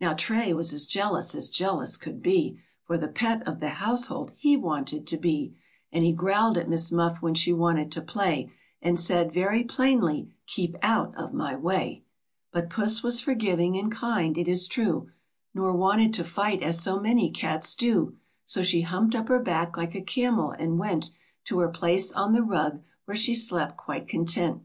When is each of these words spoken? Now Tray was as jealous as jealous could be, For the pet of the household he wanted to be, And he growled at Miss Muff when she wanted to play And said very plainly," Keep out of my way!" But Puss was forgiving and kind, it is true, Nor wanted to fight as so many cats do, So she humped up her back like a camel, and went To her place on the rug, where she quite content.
Now 0.00 0.14
Tray 0.14 0.52
was 0.52 0.72
as 0.72 0.84
jealous 0.84 1.32
as 1.32 1.48
jealous 1.48 1.96
could 1.96 2.20
be, 2.20 2.58
For 2.82 2.98
the 2.98 3.06
pet 3.06 3.46
of 3.46 3.60
the 3.60 3.68
household 3.68 4.32
he 4.34 4.56
wanted 4.56 5.06
to 5.06 5.16
be, 5.16 5.54
And 5.92 6.02
he 6.04 6.10
growled 6.12 6.58
at 6.58 6.68
Miss 6.68 6.90
Muff 6.90 7.22
when 7.22 7.34
she 7.34 7.52
wanted 7.52 7.92
to 7.92 8.02
play 8.02 8.50
And 8.82 8.98
said 8.98 9.30
very 9.32 9.62
plainly," 9.62 10.34
Keep 10.56 10.74
out 10.82 11.14
of 11.16 11.32
my 11.32 11.54
way!" 11.54 12.02
But 12.52 12.68
Puss 12.68 13.04
was 13.04 13.20
forgiving 13.20 13.78
and 13.78 13.92
kind, 13.92 14.36
it 14.36 14.48
is 14.48 14.66
true, 14.66 15.10
Nor 15.54 15.72
wanted 15.76 16.12
to 16.14 16.24
fight 16.24 16.64
as 16.64 16.82
so 16.82 16.98
many 16.98 17.30
cats 17.30 17.76
do, 17.76 18.16
So 18.44 18.64
she 18.64 18.80
humped 18.80 19.14
up 19.14 19.28
her 19.28 19.38
back 19.38 19.76
like 19.76 19.94
a 19.94 20.02
camel, 20.02 20.50
and 20.50 20.80
went 20.80 21.12
To 21.44 21.60
her 21.60 21.68
place 21.68 22.10
on 22.12 22.32
the 22.32 22.42
rug, 22.42 22.82
where 23.04 23.16
she 23.16 23.36
quite 23.76 24.08
content. 24.08 24.62